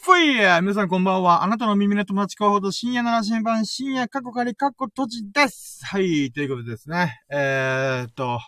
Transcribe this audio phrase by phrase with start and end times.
[0.00, 1.42] フォイヤー皆さんこんばんは。
[1.42, 5.84] あなたの耳の友達候補と深夜の羅針盤、深夜過去仮過去閉じです。
[5.84, 7.20] はい、ということですね。
[7.30, 8.38] えーっと、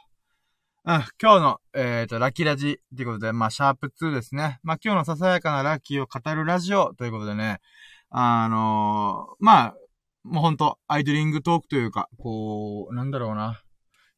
[0.84, 4.60] うん、今日の、えーっと、ラッキーラジということで、まあ、シャープ2ですね。
[4.62, 7.59] まあ、今日のささやかなラッキーを語るラジオということでね、
[8.11, 9.75] あのー、まあ、
[10.23, 13.61] もうほんと、アイドリングトークというか、こう、なんだろうな。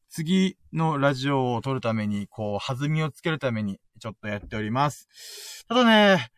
[0.09, 5.65] 次のラジオを撮るために、こう、弾みをつけるために、ちょっとやっております。
[5.67, 6.29] ただね、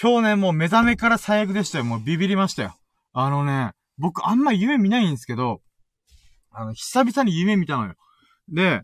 [0.00, 1.84] 今日ね、もう目覚めから最悪でしたよ。
[1.84, 2.74] もうビビりましたよ。
[3.12, 5.60] あのね、僕あんま夢見ないんですけど、
[6.50, 7.94] あの、久々に夢見たのよ。
[8.48, 8.82] で、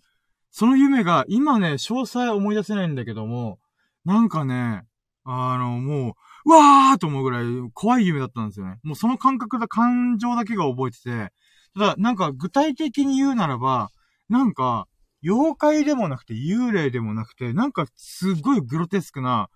[0.50, 3.58] その夢が、今ね、詳細思い出せないんだけども、
[4.04, 4.84] なんかね、
[5.24, 6.14] あの、もう、
[6.46, 8.78] うわーと思うぐらい怖い夢だったんですよね。
[8.82, 11.32] もうその感覚だ、感情だけが覚えてて、
[11.74, 13.90] ただ、なんか具体的に言うならば、
[14.28, 14.86] なんか、
[15.22, 19.48] 妖怪でもなくて幽霊でもなくて、なんかすっごいグロテスクな、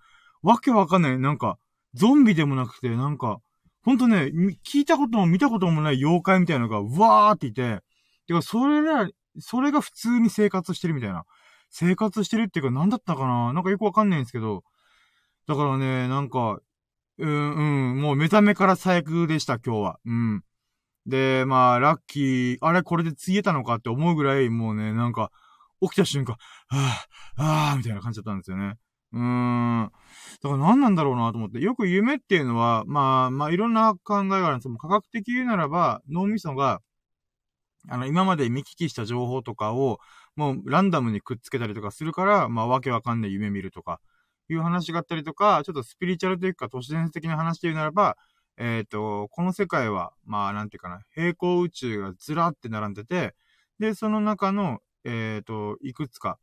[0.43, 1.17] わけわかんない。
[1.17, 1.57] なんか、
[1.93, 3.39] ゾンビでもなくて、なんか、
[3.83, 4.31] ほんとね、
[4.65, 7.79] 聞いたことも見たこともない妖怪みたいなのが、うわーっていて、
[8.27, 9.09] てか、それら、
[9.39, 11.25] それが普通に生活してるみたいな。
[11.69, 14.63] 生活してるっていうか、なんだったかななんかよくわかんないんですけど。
[15.47, 16.59] だからね、なんか、
[17.17, 19.99] うん、うん、もう目覚めから最悪でした、今日は。
[20.05, 20.43] うん。
[21.05, 25.31] で、まあ、ラッキー、あれこれでついえたのかって思うぐらい、もうね、なんか、
[25.81, 26.37] 起きた瞬間、
[26.67, 28.75] はぁ、あ、あみたいな感じだったんですよね。
[29.13, 29.91] うーん。
[30.41, 31.59] だから何なんだろうなと思って。
[31.59, 36.81] よく夢っていうのは、まあ、まあ、いろんな考えがあるんですけど、科学的言うならば、脳みそが、
[37.89, 39.99] あの、今まで見聞きした情報とかを、
[40.35, 43.99] もうランダムにくっつけたりとかするから、まあ、わけわかんない夢見るとか、
[44.49, 48.17] いう話があったりとか、ちょっとスピリチュアルというか、都市伝説的な話で言うならば、
[48.57, 53.35] えっ、ー、と、この世界は、まあ、なんていうかな、平行宇宙がずらって並んでて、
[53.79, 56.37] で、その中の、えっ、ー、と、いくつか、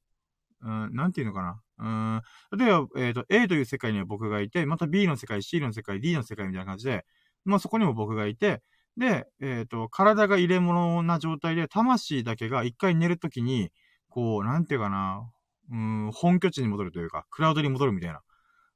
[0.63, 1.61] うん、なんていうのかな。
[1.81, 2.23] うん、
[2.57, 7.07] 例えば、えっ、ー、と、A という世界には僕がいて、また B の世界、C の世界、D の世界みたいな感じで、
[7.45, 8.63] まあそこにも僕がいて、
[8.99, 13.71] で、えっ、ー、と、体が入れ物な状態で、魂だけが一回寝るときに、
[14.11, 15.31] こう、なんていうかな、
[15.71, 18.21] うん、本拠地に戻るというか、クラウドに戻るみたいな、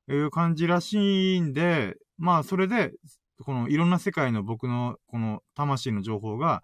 [0.09, 2.93] いう感じらしいんで、まあそれで、
[3.45, 6.63] このいろんな世界の僕の、この魂の情報が、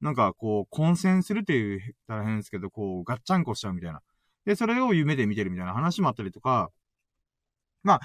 [0.00, 4.02] なんかこう、混戦するっていう、大変ですけど、こう、ガッチャンコしちゃうみたいな。
[4.48, 6.70] で、それを夢で見てるみたいな話もあったりとか、
[7.82, 8.00] まあ、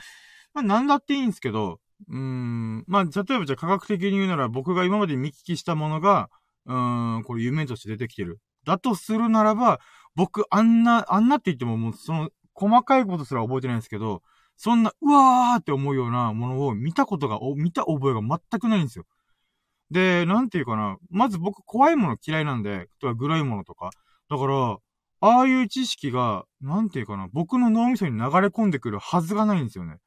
[0.54, 6.30] まあ、なんだっていいんですけど、うーん、まあ、例えばじゃあ科学的に言うなら僕が今まで見聞きしたものが、
[6.66, 8.42] うーん、これ夢として出てきてる。
[8.66, 9.80] だとするならば、
[10.16, 14.22] 僕、あんな、あんなって言ってももうその、細かいことすら覚えてないんですけど、
[14.58, 19.06] そんな、うわーって思うようなものを見たことが、見た覚えが全くないんですよ。
[19.92, 20.98] で、なんていうかな。
[21.10, 23.92] まず僕怖いもの嫌いなんで、とかグロいものとか。
[24.30, 24.78] だから、
[25.25, 30.00] ああいう知識が、なんていうかな、僕の脳みそに流れ込んでくるはずがないんですよね。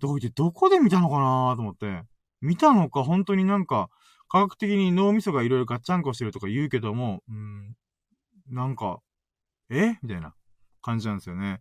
[0.00, 2.02] どういて、どこで見たのかなと思って。
[2.40, 3.88] 見たのか、本当になんか、
[4.28, 7.76] 科学的に脳みそがいろいろガッチャンコしてるとか言うけども、うん、
[8.50, 8.98] なんか、
[9.70, 9.98] え？
[10.02, 10.34] みたいな
[10.82, 11.60] 感じなんですよね。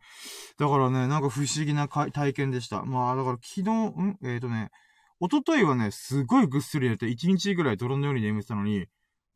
[0.57, 2.85] だからね、なんか不思議な体験でした。
[2.85, 4.17] まあ、だから昨日、ん？
[4.23, 4.71] えっ、ー、とね、
[5.19, 8.87] 一昨日はね、すごいぐっすり寝て、一日ぐらい泥のように眠ってたのに、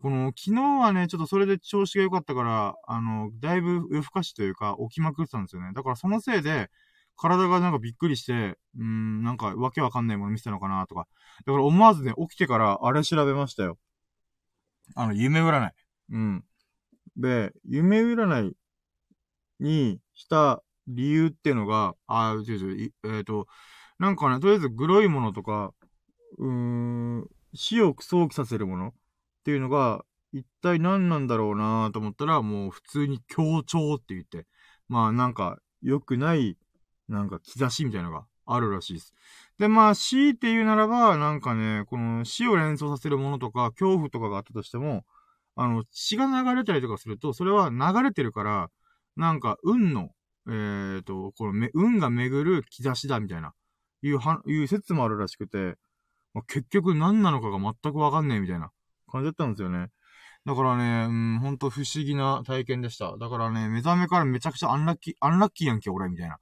[0.01, 5.71] この、昨日はね、ちょっとそれで調子が良かったから、あの、だいぶ夜更かしというか、起きまくってたんですよね。
[5.73, 6.69] だからそのせいで、
[7.17, 11.05] 体がなんかびっくりして、うーん、なんかわけわかんないもの見せたのかなとか。
[11.45, 13.77] だから思わずね、起きてからあれ調べましたよ。
[14.95, 15.73] あの、夢占い。
[16.11, 16.45] うん。
[17.17, 18.55] で、夢占い
[19.59, 23.47] にした理由っていうのが、あ、違う違う、えっ、ー、と、
[23.99, 25.73] なんかね、とりあえずグロいものとか、
[26.37, 28.93] うーん、死を想起させるもの
[29.49, 34.45] っていうのが、一体何なんだろうなと思ったら、もう普通に強調って言って、
[34.87, 36.55] まあなんか良くない、
[37.07, 39.15] なんか兆しみたいなのがあるらしいです。
[39.57, 45.03] で、まあ死って言うならば、なんかね、この死を連想させるものとか、恐怖とかがあったとしても、
[45.55, 48.69] あの、血が流れたりとかすると、それは流れてるから、
[49.15, 50.11] なんか運の、
[50.47, 53.55] えっ、ー、と、この運が巡る兆しだみたいな、
[54.03, 55.75] いうは、いう説もあるらしくて、
[56.35, 58.71] まあ、結局何なのかが全くわかんねえみたいな
[59.09, 59.87] 感じだったんですよね。
[60.45, 63.17] だからね、うん、ほんと不思議な体験でした。
[63.17, 66.39] だからね、目覚めからめちゃくちゃアンラッキー、アンラッキーやんけ、俺、みたいな。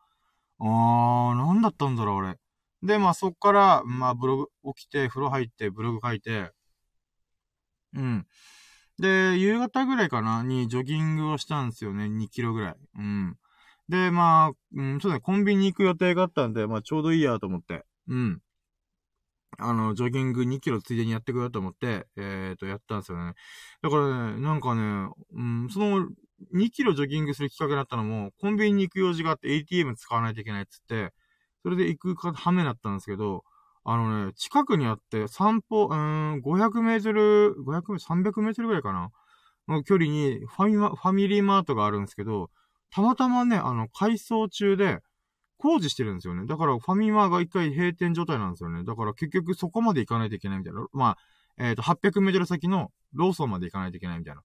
[0.60, 2.38] あー、なんだったんだろう、俺。
[2.84, 6.52] で、まあそっから、まあブログ、起きて、風呂入って、ブログ書いて、
[7.94, 8.28] うん。
[9.00, 12.76] で、夕方ぐらいかな、にジョギングをしたんですよね、2キロぐらい。
[12.98, 13.38] うん。
[13.90, 17.86] で、まあ、うん、そうだね、コンビニに行く予定があったんで、まあちょうどいいやと思って。
[18.08, 18.42] うん。
[19.58, 23.34] あの、ジョギング2キロついでにやってくよと思って、えっ、ー、と、やったんですよね。
[23.82, 26.08] だからね、なんかね、うん、その、
[26.54, 31.14] 2キロジョギングするきっかけになったのも、コンビニに行く用事があって ATM 使わないといけないっつって、
[31.64, 33.44] それで行くかはめだったんですけど、
[33.84, 39.12] あのね、近くにあって散歩、うん、500メートル、500メートル、300メートルぐらいかな
[39.68, 42.50] の距離にファミ、ファミリーマートがあるんですけど、
[42.90, 45.00] たまたまね、あの、改装中で、
[45.58, 46.46] 工事してるんですよね。
[46.46, 48.84] だから、ファミマが一回閉店状態なんですよね。
[48.84, 50.86] だから結局そこまで行かないといけないみたいな。
[50.94, 51.18] まあ、
[51.58, 54.42] えっ、ー、と、800メートル先のローソンまで行かないといけないみたいな。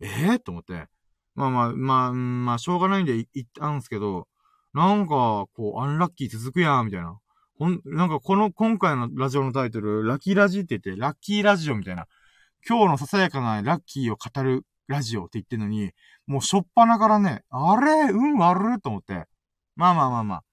[0.00, 0.86] ええー、と思って。
[1.34, 4.28] まあまあ、まあ、まあ、しょうがないんで行ったんですけど、
[4.74, 7.18] なんか、こう、アンラッキー続くやん、みたいな。
[7.58, 12.06] ほん、なんかこの、今回のラジオのタイトル、ラッキーラジって言って、ラッキーラジオみたいな。
[12.68, 15.92] 今日のささやかなラッキーを語るラジオって言ってんのに、
[16.26, 18.10] もうしょっぱなからね、あれ？
[18.10, 19.26] 運悪いと思って。
[19.78, 20.44] まあまあまあまあ。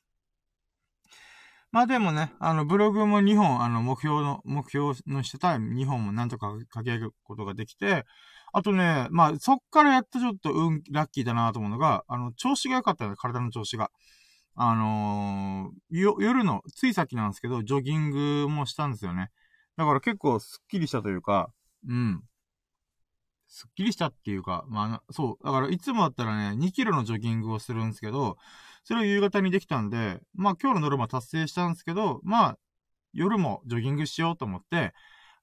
[1.72, 8.06] まあでもね、あの、ブログも2本、あの、目標の、目標のしてた2本もなんとか書き上げることができて、
[8.54, 13.90] あとね、まあ、そっからやっとちょっと、うん、ラッキーだなと思うのが、あの、調子が良かったね、体の調子が。
[14.56, 19.32] あのー、よ、夜の、ついさっきなんですけど、ジョギングもしたんですよね。
[19.76, 21.50] だから結構スッキリしたというか、
[21.90, 22.24] うん。
[23.56, 25.46] スッキリしたっていうか、まあ、そう。
[25.46, 28.36] だからいつもだったらね、2キロのジョギングをするんですけど、
[28.84, 32.58] それを夕方にできたんで、まあ今日のノルマ達成したんですけど、まあ、
[33.14, 34.94] 夜もジョギングしようと思って、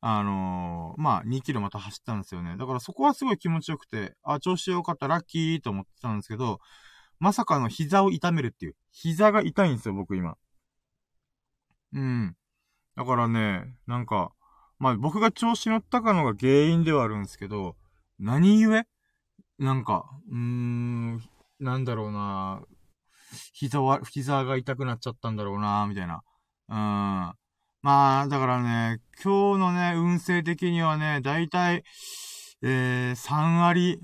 [0.02, 2.58] あのー、まあ2キロまた走ったんですよね。
[2.58, 6.60] だからそこはすごい気持ちよくて、あ、調子良かった、ラッキーと思ってたんですけど、
[7.18, 8.76] まさかの膝を痛めるっていう。
[8.90, 10.36] 膝が痛いんですよ、僕今。
[11.94, 12.36] うん。
[12.94, 14.32] だからね、なんか、
[14.78, 17.76] まあ僕が調子乗ったかのが原因ではあるんですけど、
[18.24, 18.84] 何故？
[19.58, 21.22] なんか、うーん、
[21.58, 22.62] なんだろうな
[23.52, 26.22] 膝は、膝が痛くなっちゃったんだろうなみたいな。
[26.68, 26.76] うん。
[27.82, 31.82] まあ、だからね、今日のね、運勢的にはね、だいたい、
[32.62, 33.98] えー、3割、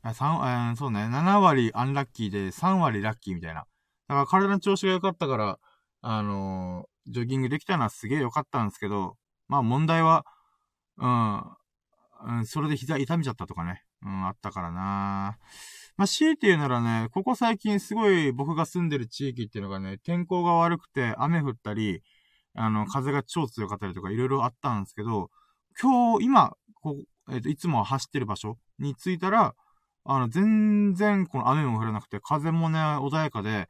[0.00, 3.66] あ、3、えー、そうね、7割アンラッキーで3割ラッキーみたいな。
[4.08, 5.58] だから体の調子が良かったから、
[6.00, 9.16] あのー、ジョギングできたのはすげえ良かったんですけど、
[9.46, 10.24] まあ問題は、
[10.96, 11.57] うん、
[12.26, 15.38] うん、それで膝痛めちゃったとかね、うん、あったからな。
[15.96, 22.02] まあ、強いて言うならね、ここ最近すごい僕が住んでる地域っていうのがね、天候が悪くて雨降ったり、
[22.54, 25.30] あの、風が超強かったりとかいろいろあったんですけど、
[25.80, 26.96] 今日、今、こ、
[27.30, 29.54] えっ、ー、と、いつも走ってる場所に着いたら、
[30.04, 33.68] あの、全然、この雨も降らなくて、風もね、穏やかで、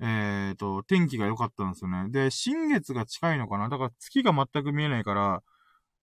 [0.00, 2.10] えっ、ー、と、天気が良かったんですよね。
[2.10, 3.68] で、新月が近いのかな？
[3.68, 5.42] だから月が全く見えないから、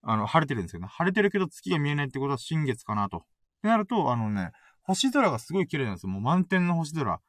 [0.05, 0.87] あの、晴れてるんですよね。
[0.87, 3.17] 晴れてるけど月が見えないってことは新月かなと。
[3.17, 3.21] っ
[3.61, 4.51] てなると、あのね、
[4.83, 6.11] 星空がすごい綺麗なんですよ。
[6.11, 7.19] もう満天の星空。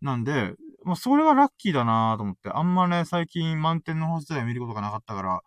[0.00, 0.52] なんで、
[0.84, 2.50] まあ、それはラッキーだなと思って。
[2.50, 5.40] あんまね、最近満天の星空見ることがなかったから、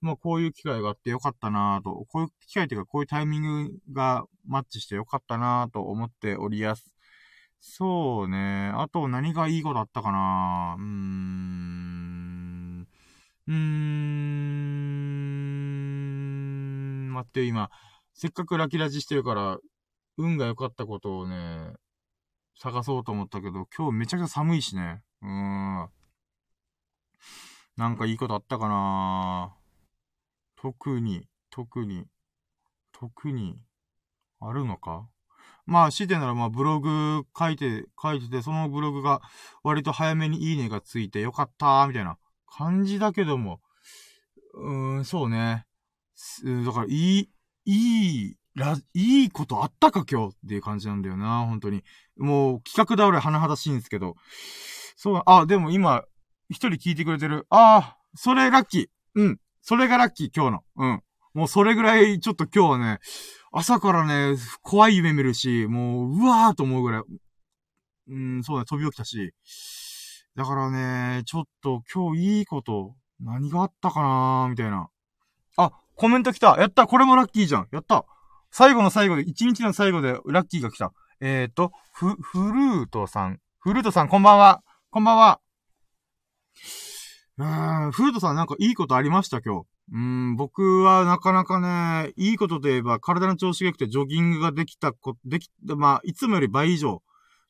[0.00, 6.94] まあこういう機会があってよかったなと、こういう機会っていうかこういうタイミングがマッチしてよかったなと思っておりやす。
[7.60, 8.70] そうね。
[8.74, 12.86] あと何がいいことあったかなうーん。
[13.48, 14.77] うーん。
[17.18, 17.70] 待って、今、
[18.14, 19.58] せっかくラキラジしてるから、
[20.18, 21.72] 運が良かったことをね、
[22.56, 25.02] 探そうと思ったけど、今日めちゃくちゃ寒いしね。
[25.22, 25.88] うーん。
[27.76, 29.52] なんかいいことあったかな
[30.56, 32.06] 特に、特に、
[32.92, 33.58] 特に、
[34.40, 35.08] あるのか？
[35.66, 39.22] まあ、してならまあ、ブログ書いて、書いてて、そのブログが
[39.64, 42.16] 割と早めにいいねがついてよかったみたいな
[42.46, 43.60] 感じだけども、
[44.54, 45.67] うーん、そうね。
[46.64, 47.30] だから、いい、
[47.64, 51.84] いい、ら、いいことあったか今日っていう感じなんだよな、本当に。
[52.16, 54.16] もう、企画倒れ甚だしいんですけど。
[54.96, 56.04] そう、あ、でも今、
[56.50, 57.46] 一人聞いてくれてる。
[57.50, 58.86] ああ、それラッキー。
[59.14, 59.40] うん。
[59.62, 60.64] それがラッキー、今日の。
[60.76, 61.02] うん。
[61.34, 62.98] もうそれぐらい、ちょっと今日はね、
[63.52, 67.02] 朝からね、怖い夢見るし、もう、うわーと思うぐらい、
[68.08, 69.32] うん、そうだ、飛び起きたし。
[70.34, 74.88] だからね、ちょっと今日いいこと、何があったかなーみたいな。
[75.56, 76.56] あ、コメント来た。
[76.60, 77.68] やったこれもラッキーじゃん。
[77.72, 78.04] やった
[78.52, 80.92] 最後の最後で、一日の最後でラッキーが来た。
[81.20, 83.40] えっ、ー、と、フ、フルートさん。
[83.58, 84.62] フルートさん、こんばんは。
[84.90, 85.40] こんばんは。
[87.38, 89.66] うーん、フルートさんなんかいいことありました今日。
[89.92, 97.02] うーん、僕はなかなかね、いいことといえば体の調子が良くてジョギングができたこ、でき、まあ、いつもより倍以上、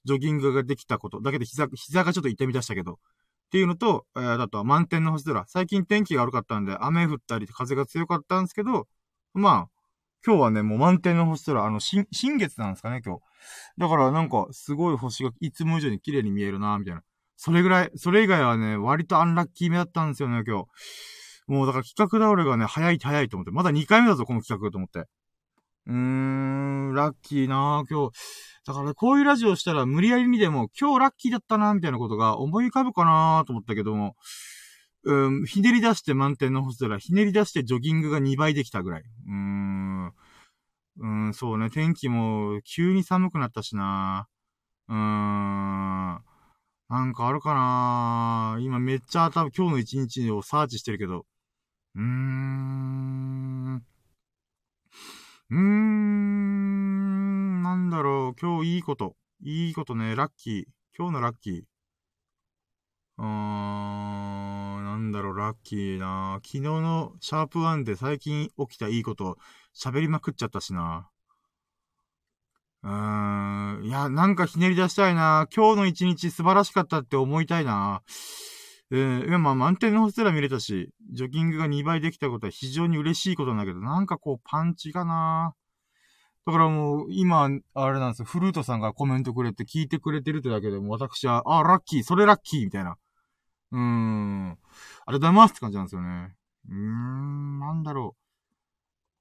[0.07, 1.21] ジョギングができたこと。
[1.21, 2.99] だけど膝、膝がちょっと痛み出したけど。
[3.49, 5.43] っていうのと、えー、だとは満天の星空。
[5.47, 8.87] 最近天気が悪かったんで、雨降ったり風が強かったんですけど、
[9.33, 9.69] まあ、
[10.27, 13.23] 今日はね、もう満天の星空、あの、新、新月なんですかね、今日。
[13.79, 17.01] だからなんか、すごい星がいつも以上に綺麗に見えるな、みたいな。
[17.37, 20.67] それぐらい、それ以外はね、割とアンラッキー目だったんですよね、今日。
[21.47, 23.51] もうだから企画倒れがね、早い早いと思って。
[23.51, 25.09] まだ2回目だぞ、この企画と思って。
[25.87, 28.13] うーん、ラッキーな今日。
[28.69, 34.15] だからこういうラジオしたら無理やりにでも、今日ラッキーだったなみたいなことが思い浮かぶかなと思ったけども、
[35.05, 39.01] うん、ひねり出して満点の星空、ひねり出してジョギングが2倍できたぐらい。
[39.01, 40.13] うーん。
[40.99, 44.29] うん、そうね、天気も急に寒くなったしな。
[44.89, 44.99] うーん。
[44.99, 46.21] な
[47.05, 51.25] んかあるかな今めっちゃ頭、今日の一日をサーチしてるけど。
[51.95, 53.77] うーん。
[53.77, 57.38] うーん。
[57.69, 58.41] なんだろう。
[58.41, 59.15] 今日いいこと。
[59.43, 60.17] いいことね。
[60.17, 60.65] ラッキー。
[60.97, 61.63] 今日のラッキー。
[63.19, 64.85] うーん。
[64.85, 69.37] なんだろう、ラッキーな昨日のシャープワンで最近起きたいいこと
[69.77, 71.11] 喋りまくっちゃったしな。
[72.85, 73.85] うーん。
[73.85, 78.01] いや、なんかひねり出したいな今日の一日素晴らしかったって思いたいな
[78.91, 85.55] えー、いや、まあ、満点の星空見れたし、ジョギングが2倍できたことは非常に嬉しいことなんだけど、なんかこう、パンチがな
[86.49, 92.97] だからもう、今、あれなんですよ、フルートさんがコメントくれて聞いてくれてるってだけでも、私は、あ、ラッキー、それラッキーみたいな。
[93.73, 94.53] うーん。
[94.53, 96.35] ありがとうございますって感じなんですよね。
[96.71, 98.23] うーん、なんだろう。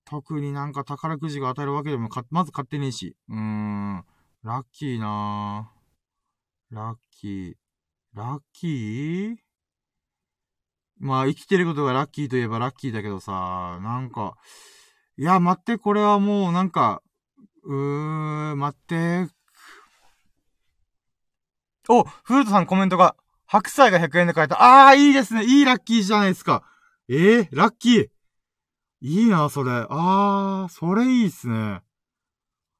[0.05, 3.17] 特になんか宝くじが当たるわけでもか、まず買ってねえし。
[3.27, 4.05] うーん。
[4.43, 5.69] ラッキーな
[6.71, 7.53] ラッキー。
[8.13, 9.35] ラッキー？
[10.97, 14.37] まあ、生きてることがラッキーといえばラッキーだけどさ、なんか、
[15.17, 17.01] いや、待って、これはもうなんか、
[17.67, 19.29] うー、待って。
[21.89, 24.61] お、フルートさんコメントが、白菜が100円で買えた。
[24.61, 25.43] ああ、いいですね。
[25.43, 26.63] いいラッキーじゃないですか。
[27.09, 28.07] ええー、ラッキー。
[29.01, 29.71] いいな、それ。
[29.71, 31.81] ああ、それいいっすね。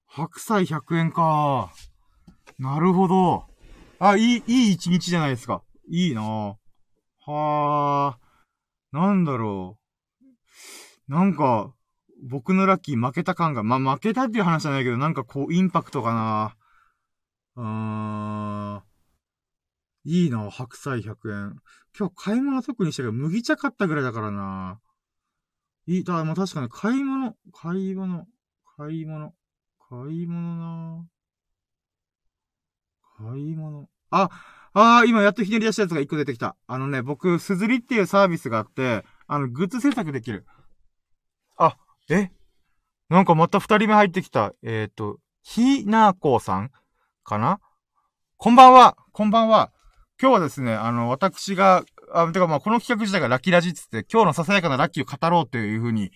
[0.08, 1.70] 白菜100円か。
[2.58, 3.46] なるほど。
[4.00, 5.64] あ、いい、いい一日じゃないですか。
[5.90, 6.58] いいなは
[7.26, 8.20] あ。
[8.94, 9.78] なんだろ
[11.10, 11.12] う。
[11.12, 11.74] なんか、
[12.24, 16.56] 僕のラッキー負けた感が、まあ、負けたっていう話じゃないけど、なんかこう、インパクトかな。
[17.56, 18.84] うーん。
[20.06, 21.56] いいな、白菜100円。
[21.98, 24.80] 今日買い物特にしたけど、麦茶買ったぐらいだからな。
[25.86, 28.26] いい、だ、まあ、確かに買い物、買い物、
[28.78, 29.34] 買い物、
[29.90, 31.06] 買い物な
[33.18, 33.90] 買い物。
[34.12, 34.30] あ、
[34.74, 36.56] ああ、今やっとひねり出したやつが1個出てきた。
[36.68, 40.46] あのね、僕、すずりっていうサービスがあって、あの、グッズ制作できる。
[41.58, 41.78] あ、
[42.10, 42.32] え？
[43.10, 44.54] なんかまた二人目入ってきた。
[44.64, 46.72] えっ、ー、と、ひなこさん？
[47.26, 47.60] かな？
[48.38, 48.96] こんばんは。
[49.12, 49.74] こんばんは。
[50.22, 51.84] 今日はですね、あの、私が、
[52.14, 56.12] あ、てかまあ、この企画自体がラッキーラジっつって、今日のささやかなラッキーを語ろうという風に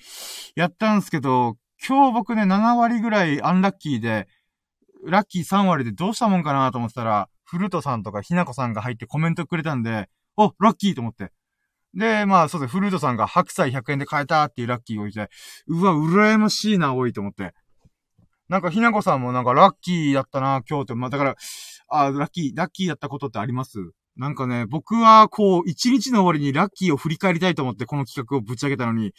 [0.56, 4.30] やったんですけど、今日僕ね、7割ぐらいアンラッキーで、
[5.06, 10.08] ラッキー3割でどうしたもんかなと思ってたら、フルトさんとかひなこさんが入ってコメントくれたんで、
[10.38, 11.34] お、ラッキーと思って。
[11.94, 12.80] で、まあ、そうですね。
[12.80, 15.30] フルートさんが白菜100円で買えたっていうラッキーを言って、
[15.68, 17.54] うわ、羨ましいな、多いと思って。
[18.48, 20.96] なんか、ひなこさんもなんかラッキーだったな、今日って。
[20.96, 21.36] まあ、だから、
[21.90, 23.78] あ、ラッキー、ラッキーだったことってあります？
[24.18, 29.14] なんかね、僕はこう、一日の終わりにラッキーを振り返りたいと思ってこの企画をぶち上げたのに、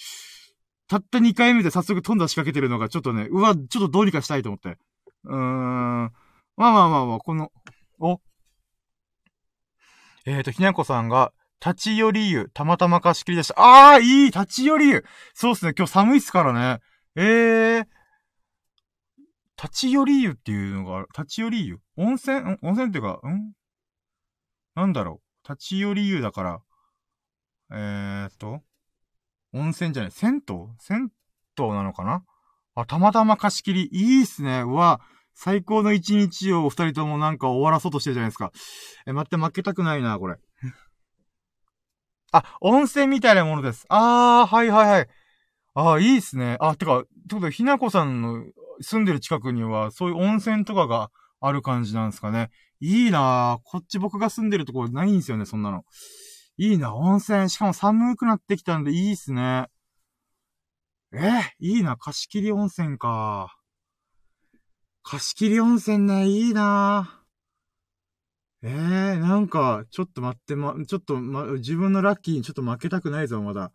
[0.87, 4.77] たった2回目で早速飛んだ仕掛けてるのがちょっとね、うわ、ちょっとどうにかしたいと思って。
[5.25, 6.13] うーん。
[6.57, 7.51] まあまあまあまあ、この、
[7.99, 8.21] お
[10.27, 11.33] えっ、ー、と、ひなこさんが、
[11.65, 13.61] 立ち寄り湯、たまたま貸し切りでした。
[13.61, 16.81] ああ、いい立ち寄り湯そうっすね、今日寒いっすからね。
[17.15, 17.87] ええー、
[19.63, 21.07] 立ち寄り湯っていうのが。
[21.17, 21.79] 立ち寄り湯？
[21.97, 22.41] 温泉？
[22.41, 22.59] ん？
[22.63, 23.53] 温泉っていうか、ん？
[24.75, 25.49] なんだろう？
[25.49, 26.61] 立ち寄り湯だから、
[27.71, 28.63] えーっと、
[29.53, 30.57] 温泉じゃない、銭湯？
[30.81, 31.13] 銭
[31.59, 32.25] 湯なのかな？
[32.75, 33.89] あ、たまたま貸し切り。
[33.93, 34.63] いいっすね。
[34.63, 35.01] うわ、
[35.35, 38.51] 最高の一日をお二人ともなんか終わらそうとしてるじゃないですか。
[39.07, 40.37] え、待って、負けたくないな、これ。
[42.33, 43.85] あ、温泉みたいなものです。
[43.89, 45.09] あー、はいはいはい。
[45.75, 46.57] あー、いいっすね。
[46.61, 48.45] あ、てか、ってことで、ひなこさんの
[48.81, 51.11] 住んでる近くには、そういう温泉とかが
[51.41, 52.51] ある感じなんですかね。
[52.81, 55.85] いいなこっち僕が住んでるところないんですよね、そんなの。
[56.57, 57.49] いいな温泉。
[57.51, 59.69] しかも寒くなってきたんでいいっすね。
[61.13, 63.57] えー、いいな貸し切り温泉か。
[65.03, 67.22] 貸し切り温泉ね、いいな
[68.65, 73.73] ええー、なんか、ちょっと待って、ま、ちょっと、ま、自分のラッキーにちょっと負けたくないぞ、まだ。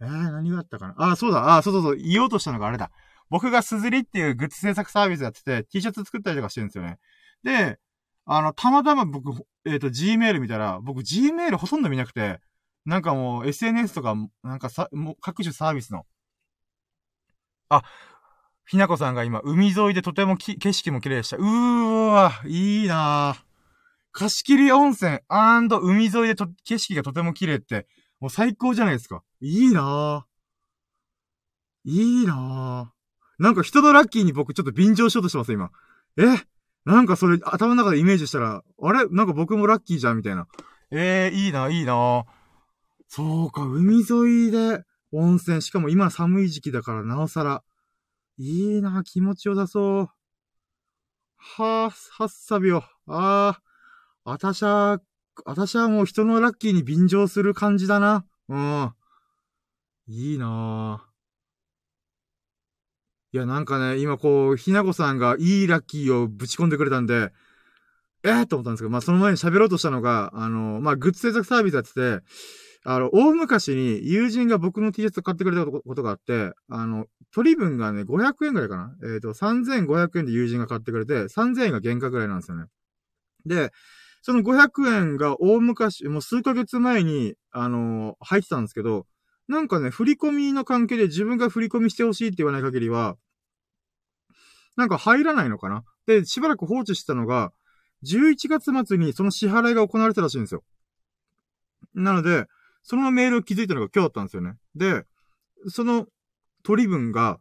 [0.00, 0.94] ええー、何があったかな？
[1.12, 2.90] あ、そうだ、あ、そうそうそう、言おうとしたのがあれだ。
[3.30, 6.98] 僕がすずりっていうグッズ制作サービスやってて、T シャツ作ったりとかしてるんですよね。
[7.44, 7.78] で、
[8.26, 12.40] あの、たまたま僕、えっ、ー、と、Gmail 見たら、僕 Gmail ほとんど見なくて、
[12.84, 16.06] なんかもう SNS とか、なんかさ、もう各種サービスの。
[17.68, 17.82] あ、
[18.66, 21.36] ひなこさんが今、海沿いでとても景色も綺麗でした。
[21.36, 23.53] うーわ、いいなぁ。
[24.14, 27.88] 貸し切り温泉海沿いでと景色がとても綺麗って、
[28.20, 29.24] もう最高じゃないですか。
[29.40, 31.90] いいなぁ。
[31.90, 33.42] いいなぁ。
[33.42, 35.70] なんか人のラッキーに僕ちょっと便乗しようとしてます、今。
[36.16, 36.22] え？
[36.84, 39.08] なんかそれ頭の中でイメージしたら、あれ？
[39.08, 40.46] なんか僕もラッキーじゃんみたいな。
[40.92, 42.24] えー、いいな、いいな
[43.08, 45.60] そうか、海沿いで温泉。
[45.60, 47.64] しかも今寒い時期だからなおさら。
[48.38, 50.08] いいな、気持ちよさそう。
[51.36, 52.84] はぁ、はっさびよ。
[53.06, 53.62] ああ、
[54.24, 55.00] あたしゃ、
[55.44, 58.24] あたしはもう人のラッキーに便乗する感じだな。
[58.48, 58.92] うん。
[60.06, 61.14] いいなぁ。
[63.32, 67.32] いや、なんかね、今こう、ひなこさんがいいラッキーをぶち込んでくれたんで、
[68.22, 72.20] えー、と思ったんですけど、まあ、その前に喋ろうとしたのが、あの、まあ、グッズ制作サービスやってて、
[72.86, 82.66] あの、大昔に友人が僕の T シャツ買ってくれたことがあって、あの、取り分がね、500円ぐらいかなえっ、ー、と、3500円で友人が買ってくれて、3000円が原価ぐらいなんですよね。
[83.46, 83.72] で、
[84.26, 89.06] その500円が大昔、もう数ヶ月前に、あのー、入ってたんですけど、
[89.48, 93.18] なんかね、振り込みの関係で自分が振り込みしてほしいって言わない限りは、
[94.76, 95.84] なんか入らないのかな？
[96.06, 97.52] で、しばらく放置してたのが、
[98.02, 100.64] 11月末にその支払いが行われたらしいんですよ。
[101.92, 102.46] なので、
[102.82, 104.54] そのメールを気づいたのが今日だったんですよね。
[104.74, 105.04] で、
[105.68, 106.06] その
[106.62, 107.40] 取り分が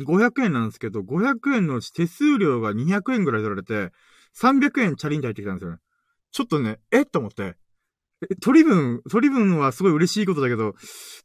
[0.00, 3.92] 500円なんですけど、500円のうち手数料が200円ぐらい取られて、
[4.40, 5.78] 300円チャリンと入ってきたんですよね。
[6.32, 7.56] ちょっとね、えと思って。
[8.40, 10.74] 取り分、取り分はすごい嬉しいことだけど、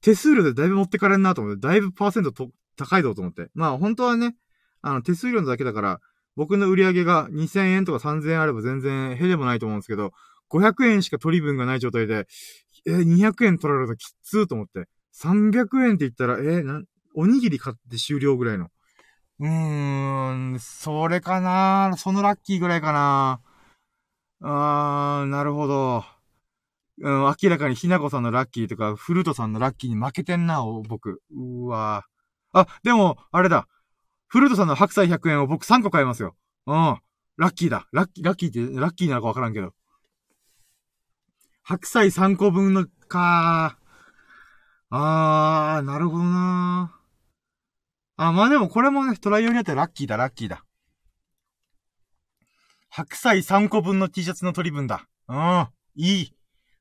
[0.01, 3.49] 手数料でだいぶ持ってかれんなと思って、だいぶパーセントと高いぞと思って。
[3.53, 4.35] まあ本当はね、
[4.81, 5.99] あの手数料だけだから、
[6.35, 10.11] 僕の売り上げが2000円とか3000円あれば全然へでもないと思うんですけど、
[10.49, 12.27] 500円しか取り分がない状態で、
[12.85, 14.87] えー、200円取られるときっつーと思って。
[15.21, 16.81] 300円って言ったら、えー、な、
[17.13, 18.69] おにぎり買って終了ぐらいの。
[19.39, 23.41] うーん、それかなそのラッキーぐらいかな
[24.41, 26.03] あー、なるほど。
[27.01, 31.21] うん、明らかにひなこさんのラッキーとか、フルートさんのラッキーに負けてんな、僕。
[31.35, 32.05] うわ
[32.53, 33.67] あ、でも、あれだ。
[34.27, 36.35] フルートさんの白菜100円を僕3個買いますよ。
[36.67, 36.97] うん。
[37.37, 37.87] ラッキーだ。
[37.93, 39.73] ラッキー、ラッキーって、ラッキーなのかわからんけど。
[41.63, 43.77] 白菜3個分の、か
[44.91, 46.98] あー、なるほどな
[48.21, 50.65] あ、まあでもこれもね、トライ用によってラッキーだ、ラッキーだ。
[52.89, 55.07] 白菜3個分の T シャツの取り分だ。
[55.29, 56.33] うん、いい。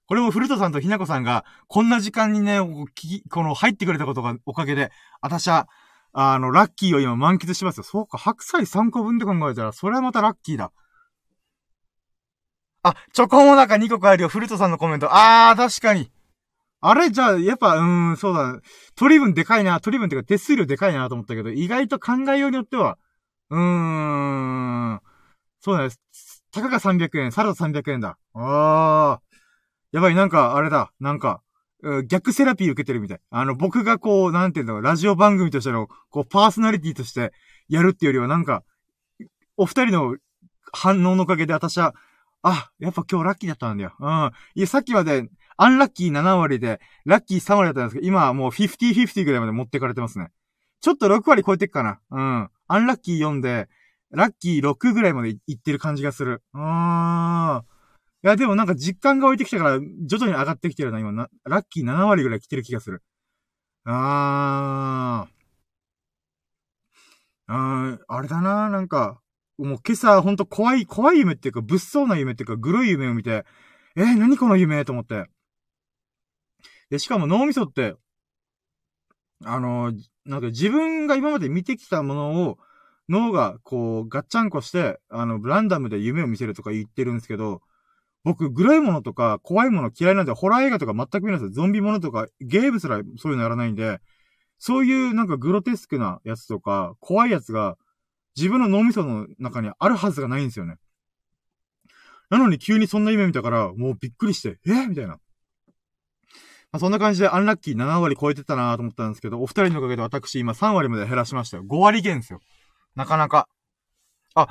[0.09, 2.59] これも古田さんとひなこさんが、こんな時間にね、
[3.31, 5.68] この入ってくれたことがおかげで、あたしは、
[6.12, 7.85] あの、ラッキーを今満喫しますよ。
[7.85, 10.72] そうか、白菜3個分って考えたら、それはまたラッキーだ。
[12.83, 14.29] あ、チョコモナカ2個買えるよ。
[14.29, 15.07] フルトさんのコメント。
[15.12, 16.11] あー、確かに。
[16.81, 18.61] あれじゃあ、やっぱ、うん、そうだ。
[18.95, 19.81] 取り分でかいな。
[19.81, 22.99] 取り分っていうか手数料でかいなと思ったけど、意外と考えようによっては、
[23.51, 25.01] うーん、
[25.61, 25.95] そうだね。
[26.53, 28.17] たかが300円、サラダ300円だ。
[28.35, 29.29] あー。
[29.93, 30.93] やばい、なんか、あれだ。
[31.01, 31.43] なんか、
[32.07, 33.21] 逆セラピー受けてるみたい。
[33.31, 37.33] あの、僕がこう、なんていうんだろう、ラジオ番組としての、こう、パーソナリティとして
[37.69, 38.62] やるっていうよりは、なんか、
[39.57, 40.17] お二人の
[40.73, 41.95] 反応のおかげで私は、
[42.43, 43.95] あ、やっぱ今日ラッキーだったんだよ。
[43.99, 44.31] うん。
[44.55, 45.29] いや、さっきまで、
[45.61, 50.31] アンラッキー7割で、ラッキー3割だったんですけど、今はもう50-50ぐらいまで持ってかれてますね。
[50.81, 52.01] ちょっと6割超えてっかな。
[52.11, 52.49] うん。
[52.68, 53.68] アンラッキー4で、
[54.11, 56.42] ラッキー6ぐらいまでいってる感じがする。
[56.55, 57.62] うーん。
[58.25, 61.29] いや、でもなんか実感が置いてきたから、徐々に上がってきてるな、今な。
[61.44, 63.03] ラッキー7割ぐらい来てる気がする。
[63.85, 65.38] あー。
[67.49, 69.21] あー、あれだな、なんか、
[69.59, 73.44] もう今朝ほんと怖い、怖い夢っていうか、物騒な夢っていうか、グロい夢を見て、
[73.97, 75.29] えー、何この夢と思って。
[76.90, 77.94] で、しかも脳みそって、
[79.44, 79.92] あの、
[80.24, 82.59] なんか自分が今まで見てきたものを、
[83.09, 87.62] 脳がこう、ガッチャンコして、あの、ランダムで夢を見せるとか言ってるんですけど、
[88.24, 91.51] 僕、グロいものとか、怖いもの嫌いなんで、ホラー映画とか全く見ないですよ。
[91.51, 94.01] ゾンビものとか、ゲームすらそういうのやらないんで、
[94.59, 97.77] そういうなんかグロテスクなやつとか、怖いやつが、
[98.37, 100.77] 自分の脳みその中にあるはずがないんですよね。
[102.29, 104.87] なのに急にそんな夢見たから、もうびっくりして、え？
[104.87, 105.18] みたいな。
[106.70, 111.64] まあ、そんな感じでアンラッキー7割超えてたなと思ったんですけど、お二人のおかげで私今3割まで減らしましたよ。
[111.64, 112.40] 5割減ですよ。
[112.94, 113.48] なかなか。
[114.35, 114.48] あ、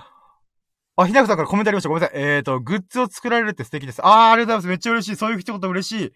[0.96, 1.90] あ、ひなこさんからコメントありました。
[1.90, 2.20] ごめんなさい。
[2.20, 4.02] えーと、グッズを作られるって素敵です。
[4.04, 4.68] あー、ありがとうございます。
[4.68, 5.16] めっちゃ嬉しい。
[5.16, 6.14] そういう一言嬉しい。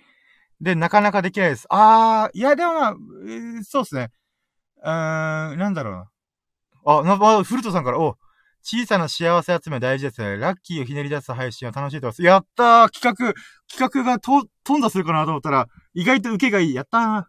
[0.60, 1.68] で、なかなかできないです。
[1.70, 4.10] あー、いや、でもまあ、えー、そうですね。
[4.84, 6.06] うーん、なんだろうな。
[6.86, 8.18] あ、な、あ、フルトさんから、お、
[8.64, 10.38] 小さな幸せ集め大事ですね。
[10.38, 12.24] ラッキーをひねり出す配信は楽しいと思います。
[12.24, 13.34] やったー企画、
[13.70, 16.74] 企画がと、頓挫するかなと思ったら、意外と受けがいい。
[16.74, 17.24] やったー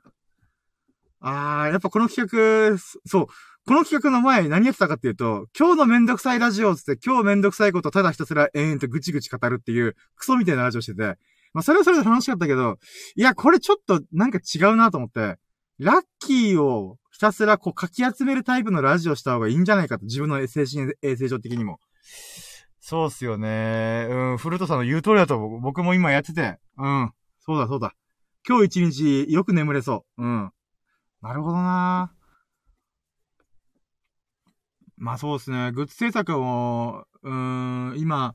[1.20, 3.26] あー、やっぱこの企画、そう、
[3.64, 11.16] この企画の前何やってたかっていうと、今日のめんどくさいラジオつって、今日めんどくさいことただひたすら延々とぐちぐち語るっていう、クソみたいなラジオしてて、
[11.54, 12.78] まあそれはそれで楽しかったけど、
[13.14, 15.36] いや、これちょっとなんか違うなと思って、
[15.78, 21.78] ラッキーをたすらこうかき集めるタイプのラジオした方がいいんじゃないかと、自分の精神衛生上的にも。
[22.80, 24.08] そうっすよね。
[24.10, 27.94] うん、フルトさんの言う通りだと僕も今やってて、うん、そうだそうだ。
[28.46, 30.22] 今日一日よく眠れそう。
[30.24, 30.52] うん。
[31.22, 32.12] なるほどな
[34.96, 35.70] まあそうですね。
[35.70, 38.34] グッズ制作も、うーん、今、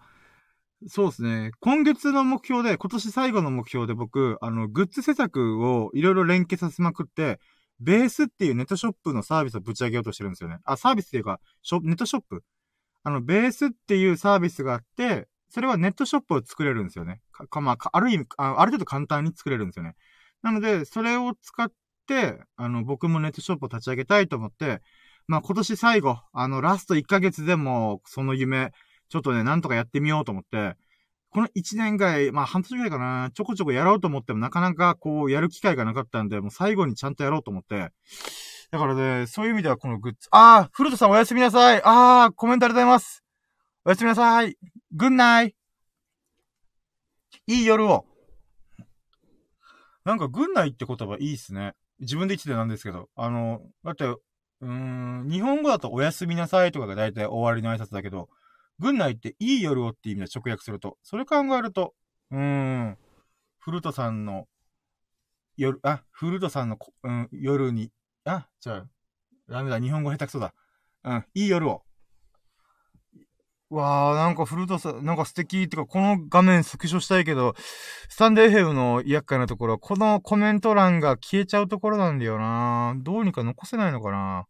[0.88, 1.52] そうですね。
[1.60, 7.42] 今月の目標で、今年最後の目標で僕、あの、グッズ制作をいろいろ連携させまくって、
[7.80, 10.60] ベースっていうネットショップのサービスをぶち上げようとしてるんですよね。
[10.64, 12.44] あ、サービスっていうか、ショネットショップ？
[13.04, 17.22] あの、ベースっていうサービスがあって、それはネットショップを作れるんですよね。
[17.32, 19.96] か、まあ、ある意味あ、ある程度簡単に作れるんですよね。
[20.42, 21.72] なので、それを使っ
[22.08, 24.82] て、あの、僕もネットショップを立ち上げたいと思って、
[25.28, 28.72] まあ、今年最後、あの、ラスト1ヶ月でも、その夢、
[29.10, 30.76] ちょっとね、なんとかやってみようと思って、
[31.30, 37.92] この1年ぐらい、まあ半年ぐらいかな、ちょこちょこやろうと思ってもなかなかこう、やる機会がなかったんで、もう最後にちゃんとやろうと思って、
[38.72, 41.82] だからね、そういう意味ではこのグッズ、あー、古田さんおやすみなさい。
[41.84, 43.24] あー、コメントありがとうございます。
[43.86, 44.58] おやすみなさい。
[44.92, 45.56] ぐんない。
[47.48, 48.06] いい夜を。
[50.04, 51.74] なんか、ぐんないって言葉いいっすね。
[52.00, 53.10] 自分で言っててなんですけど。
[53.16, 58.28] あの、だって、うーん、日本語だとおやすみなさいとかが大体終わりの挨拶だけど、
[58.80, 60.98] 軍内っていい夜をって意味で直訳すると。
[61.04, 61.94] それ考えると、
[62.32, 62.98] うーん、
[63.60, 64.48] フルトさんの
[65.58, 67.92] 夜、あ、フルトさんの、うん、夜に、
[68.26, 68.88] あ、じゃあ、
[69.50, 70.54] ダメだ、日本語下手くそだ。
[71.04, 71.84] うん、いい夜を。
[73.70, 77.56] わー、なんかフルトさん、なんか素敵ってか、この画面スクショしたいけど、
[78.08, 84.46] スタンデーヘブの厄介なところは、このコメント欄が消えちゃうところなんだよなどうにか残せないのかな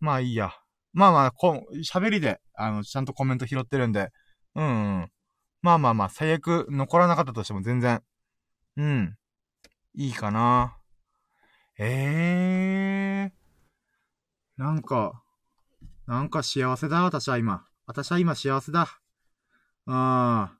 [0.00, 0.61] まあいいや。
[0.92, 4.10] まあまあ、こ、喋りで、あの、ちゃんとコメント拾ってるんで、
[4.54, 4.68] うん、う
[5.04, 5.10] ん。
[5.62, 8.02] まあまあまあ、最悪残らなかったとしても全然、
[8.76, 9.16] うん。
[9.94, 10.76] いいかな。
[11.78, 14.62] ええー。
[14.62, 15.22] なんか、
[16.06, 17.66] なんか幸せだ、私は今。
[17.86, 18.82] 私は今幸せだ。
[19.86, 20.58] ああ。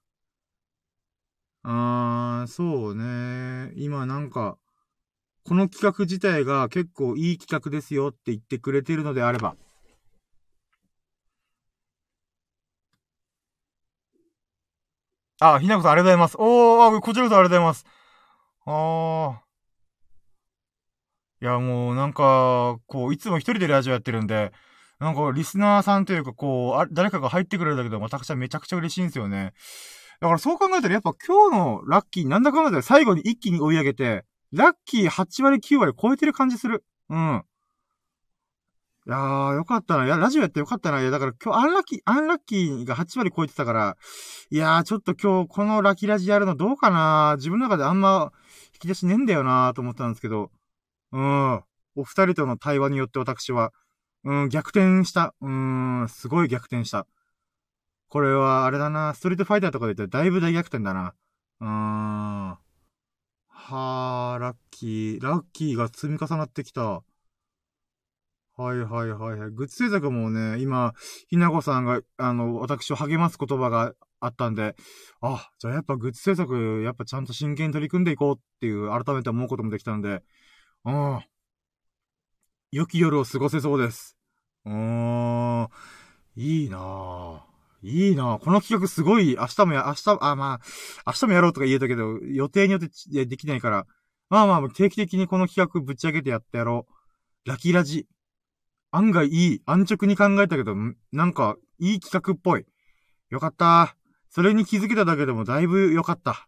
[1.64, 3.72] ああ、そうね。
[3.76, 4.58] 今なんか、
[5.44, 9.56] この企画自体が結構いい企画ですよって言ってくれてるのであれば、
[15.42, 16.36] あ、ひなこさんありがとうございます。
[16.38, 17.86] おー、あ、こちらこそありがとうございます。
[18.64, 21.44] あー。
[21.44, 24.52] いや、もうなんか、こう、いつも一人でラジオやってるんで、
[25.00, 29.52] なんか、リスナーさんというか、こう、あ誰かが入ってくれるだけでも私はめちゃくちゃ嬉しいんですよね。
[30.20, 36.84] だからそう考えたらやっぱ今日のラッキー、なんだかんだで最後に一気に追い上げて、ラッキー8割9割超えてる感じする。
[37.10, 37.42] うん。
[39.04, 40.06] いやー、よかったな。
[40.06, 41.00] いや、ラジオやってよかったな。
[41.00, 43.96] いや、だから今日アンラッキー、アンラッキーが8割超えてたから、
[44.50, 48.32] いやー、ちょっと今日このラッキーラジやるのどうかな自分の中であんま
[48.74, 50.52] 引き出しねえんだよなーと思ったんですけど、
[51.12, 51.64] うん。
[51.96, 53.72] お二人との対話によって私は、
[54.24, 55.34] うん、逆転した。
[55.40, 57.06] うん、すごい逆転した。
[58.08, 61.14] これは、あれだな、ストリートファイターとかで言ったらだいぶ大逆転だな。
[61.60, 62.58] うーん。
[63.48, 65.26] はー、ラッキー。
[65.26, 67.02] ラッキーが積み重なってきた。
[68.62, 69.50] はいはいはいはい。
[69.50, 70.94] グッズ制作もね、今、
[71.28, 74.76] ひなこさんが、あの、私を励ます言葉があったんで、
[75.20, 80.22] あ、じゃあやっぱグッズ制作、やっぱちゃんと真剣に取り組んでいこうっていう、改めて思うこともできたんで、
[80.84, 81.20] うん。
[82.70, 84.16] 良き夜を過ごせそうです。
[84.64, 84.72] うー
[85.64, 85.68] ん。
[86.36, 87.40] いいなぁ。
[87.82, 88.38] いいなぁ。
[88.38, 90.60] この企画すごい、明日もや、明日、あ、まあ、
[91.06, 93.86] 明日もやろうとか言えたけど、予定によってできないから、
[94.30, 97.48] まあまあ、定期的にこの企画ぶち上げてやってやろう。
[97.48, 98.06] ラキラジ。
[98.92, 99.62] 案外いい。
[99.66, 100.76] 安直に考えたけど、
[101.12, 102.66] なんか、いい企画っぽい。
[103.30, 103.96] よかった。
[104.28, 106.46] それに気づけただけでもだいぶよかった。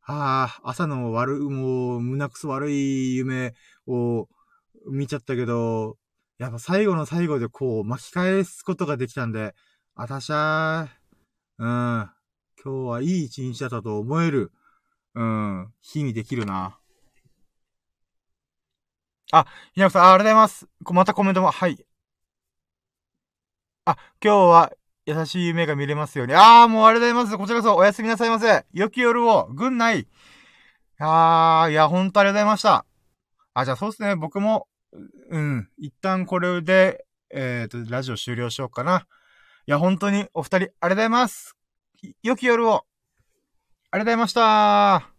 [0.00, 3.54] はあ、朝の悪、もう、胸くそ悪い夢
[3.86, 4.28] を
[4.90, 5.98] 見ちゃったけど、
[6.38, 9.54] やっぱ最後の最後でこう巻き返すことができたんで、
[9.94, 12.10] あたしゃー、うん、
[12.64, 14.50] 今日はいい一日だったと思える、
[15.14, 16.78] うん、日にできるな。
[19.32, 20.66] あ、ひなこさん、あ、ありがとうございます。
[20.92, 21.84] またコメントも、はい。
[23.86, 24.72] あ、今日は
[25.06, 26.34] 優しい夢が見れますように。
[26.34, 27.38] あー、もうありがとうございます。
[27.38, 28.66] こちらこそおやすみなさいませ。
[28.74, 30.06] 良き夜を、ぐんない。
[30.98, 32.84] あー、いや、ほんとありがとうございました。
[33.54, 34.16] あ、じゃあそうですね。
[34.16, 34.68] 僕も、
[35.30, 39.06] うん、一旦これで、えっ、ー、と、ラジオ終了しようかな。
[39.66, 41.56] いや、本当にお二人、ありがとうございます。
[42.22, 42.84] 良き夜を。
[43.90, 45.11] ありがとうございました